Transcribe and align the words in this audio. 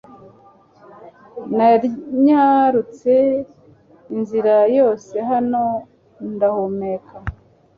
Nanyarutse 1.55 3.13
inzira 4.15 4.55
yose 4.77 5.15
hano 5.29 5.63
ndahumeka. 6.33 7.13